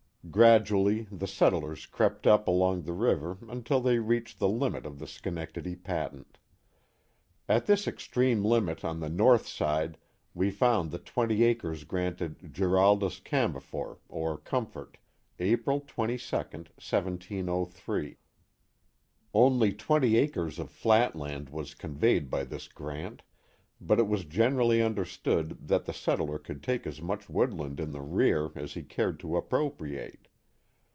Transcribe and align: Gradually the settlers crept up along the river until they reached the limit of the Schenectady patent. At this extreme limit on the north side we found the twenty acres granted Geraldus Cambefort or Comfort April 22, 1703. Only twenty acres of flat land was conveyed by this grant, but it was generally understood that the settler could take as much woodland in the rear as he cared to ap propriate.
Gradually 0.29 1.07
the 1.11 1.27
settlers 1.27 1.85
crept 1.87 2.25
up 2.27 2.47
along 2.47 2.83
the 2.83 2.93
river 2.93 3.39
until 3.49 3.81
they 3.81 3.97
reached 3.99 4.37
the 4.39 4.47
limit 4.47 4.85
of 4.85 4.99
the 4.99 5.07
Schenectady 5.07 5.75
patent. 5.75 6.37
At 7.49 7.65
this 7.65 7.87
extreme 7.87 8.45
limit 8.45 8.85
on 8.85 8.99
the 9.01 9.09
north 9.09 9.45
side 9.47 9.97
we 10.35 10.49
found 10.51 10.91
the 10.91 10.99
twenty 10.99 11.43
acres 11.43 11.83
granted 11.85 12.53
Geraldus 12.53 13.19
Cambefort 13.19 13.97
or 14.07 14.37
Comfort 14.37 14.99
April 15.39 15.81
22, 15.85 16.23
1703. 16.37 18.17
Only 19.33 19.73
twenty 19.73 20.17
acres 20.17 20.59
of 20.59 20.69
flat 20.69 21.15
land 21.15 21.49
was 21.49 21.73
conveyed 21.73 22.29
by 22.29 22.43
this 22.45 22.67
grant, 22.69 23.23
but 23.83 23.97
it 23.97 24.07
was 24.07 24.25
generally 24.25 24.79
understood 24.79 25.57
that 25.59 25.85
the 25.85 25.93
settler 25.93 26.37
could 26.37 26.61
take 26.61 26.85
as 26.85 27.01
much 27.01 27.27
woodland 27.27 27.79
in 27.79 27.91
the 27.93 28.01
rear 28.01 28.51
as 28.53 28.75
he 28.75 28.83
cared 28.83 29.19
to 29.19 29.35
ap 29.35 29.49
propriate. 29.49 30.27